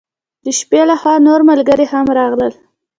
[0.43, 2.53] د شپې له خوا نور ملګري هم راغلل.